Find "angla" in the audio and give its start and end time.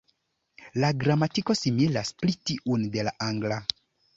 3.29-3.63